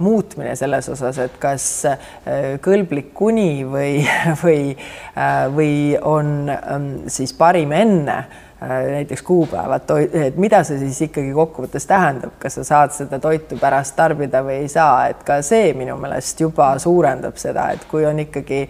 muutmine 0.03 0.55
selles 0.55 0.89
osas, 0.93 1.17
et 1.23 1.37
kas 1.41 1.67
äh, 1.89 2.57
kõlblik 2.63 3.13
kuni 3.17 3.65
või, 3.67 4.01
või, 4.43 4.75
äh, 5.17 5.45
või 5.53 5.71
on 6.01 6.51
ähm, 6.53 6.91
siis 7.11 7.33
parim 7.37 7.73
enne 7.75 8.21
Äh, 8.63 8.91
näiteks 8.91 9.21
kuupäevad, 9.21 9.81
et 10.13 10.37
mida 10.37 10.63
see 10.65 10.79
siis 10.81 10.97
ikkagi 11.05 11.29
kokkuvõttes 11.29 11.85
tähendab, 11.85 12.31
kas 12.41 12.55
sa 12.57 12.63
saad 12.65 12.95
seda 12.95 13.19
toitu 13.21 13.53
pärast 13.61 13.93
tarbida 13.93 14.41
või 14.41 14.63
ei 14.63 14.71
saa, 14.73 15.11
et 15.11 15.21
ka 15.27 15.35
see 15.45 15.75
minu 15.77 15.93
meelest 16.01 16.41
juba 16.41 16.71
suurendab 16.81 17.37
seda, 17.37 17.67
et 17.77 17.85
kui 17.85 18.01
on 18.09 18.17
ikkagi 18.25 18.63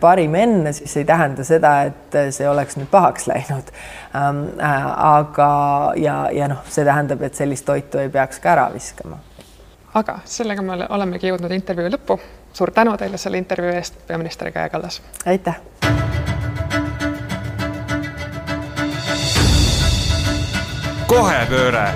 parim 0.00 0.36
enne, 0.36 0.74
siis 0.76 0.98
ei 1.00 1.08
tähenda 1.08 1.40
seda, 1.48 1.72
et 1.88 2.18
see 2.36 2.50
oleks 2.50 2.76
nüüd 2.76 2.92
pahaks 2.92 3.24
läinud. 3.32 3.72
Ähm, 4.12 4.44
äh, 4.60 4.88
aga, 5.08 5.52
ja, 5.96 6.18
ja 6.28 6.52
noh, 6.52 6.60
see 6.68 6.84
tähendab, 6.84 7.24
et 7.24 7.40
sellist 7.40 7.64
toitu 7.64 8.04
ei 8.04 8.12
peaks 8.12 8.44
ka 8.44 8.52
ära 8.58 8.68
viskama. 8.76 9.24
Aga 9.94 10.18
sellega 10.24 10.62
me 10.62 10.86
olemegi 10.88 11.30
jõudnud 11.30 11.52
intervjuu 11.54 11.92
lõppu. 11.96 12.18
suur 12.52 12.70
tänu 12.70 12.96
teile 12.96 13.18
selle 13.18 13.38
intervjuu 13.38 13.74
eest, 13.74 14.06
peaminister 14.06 14.52
Kaja 14.52 14.68
Kallas. 14.68 15.02
aitäh 15.26 15.60
kohepööre 21.06 21.88